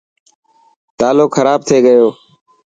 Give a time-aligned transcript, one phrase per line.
[0.97, 2.07] تالو خراب ٿي گيو.